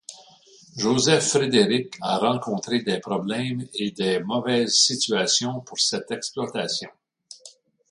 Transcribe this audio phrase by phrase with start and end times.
[0.77, 6.89] Joseph Frédéric a rencontré des problèmes et des mauvaises situations pour cette exploitation.